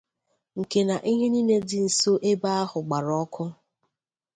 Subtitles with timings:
[0.59, 3.45] nke na ihe niile dị nso ebe ahụ gbara ọkụ